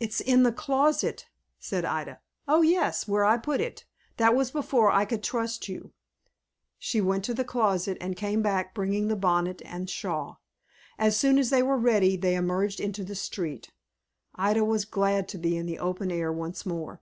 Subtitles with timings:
[0.00, 1.28] "It's in the closet,"
[1.60, 2.18] said Ida.
[2.48, 3.84] "O yes, where I put it.
[4.16, 5.92] That was before I could trust you."
[6.76, 10.40] She went to the closet, and came back bringing the bonnet and shawl.
[10.98, 13.70] As soon as they were ready, they emerged into the street.
[14.34, 17.00] Ida was glad to be in the open air once more.